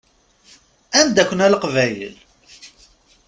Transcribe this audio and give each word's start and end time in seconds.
Anda-ken 0.99 1.43
a 1.45 1.47
Leqbayel? 1.53 2.15